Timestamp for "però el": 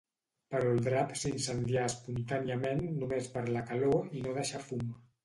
0.53-0.79